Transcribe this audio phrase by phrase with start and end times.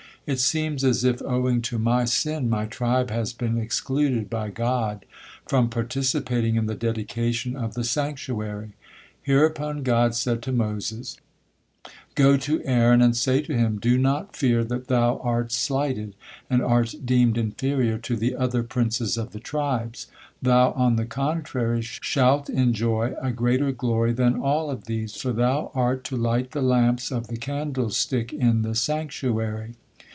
[0.27, 5.03] It seems as if, owing to my sin, my tribe has been excluded by God
[5.47, 8.73] from participating in the dedication of the sanctuary."
[9.23, 11.17] Hereupon God said to Moses:
[12.13, 16.13] "Go to Aaron and say to him, 'Do not fear that thou art slighted,
[16.51, 20.05] and art deemed inferior to the other princes of the tribes.
[20.39, 25.71] Thou, on the contrary, shalt enjoy a greater glory than all of these, for thou
[25.73, 29.73] art to light the lamps of the candlestick in the sanctuary.'"